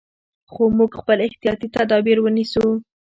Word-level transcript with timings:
خو 0.51 0.63
موږ 0.77 0.91
خپل 0.99 1.17
احتیاطي 1.27 1.67
تدابیر 1.75 2.17
نیسو. 2.37 2.65